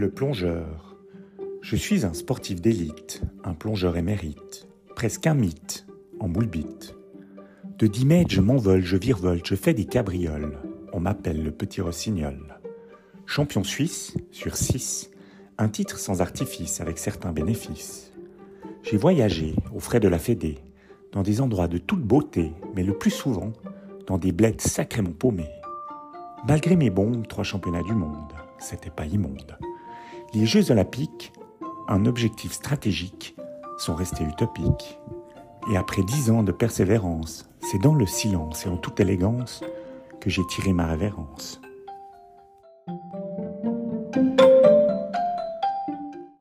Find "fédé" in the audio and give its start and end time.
20.18-20.56